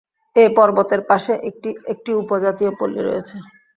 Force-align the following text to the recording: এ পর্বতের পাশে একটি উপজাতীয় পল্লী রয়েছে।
এ 0.35 0.45
পর্বতের 0.57 1.01
পাশে 1.09 1.33
একটি 1.91 2.11
উপজাতীয় 2.21 2.71
পল্লী 2.79 3.01
রয়েছে। 3.03 3.35